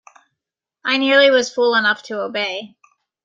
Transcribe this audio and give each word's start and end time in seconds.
I 0.83 0.97
nearly 0.97 1.29
was 1.29 1.53
fool 1.53 1.75
enough 1.75 2.01
to 2.05 2.21
obey. 2.21 2.75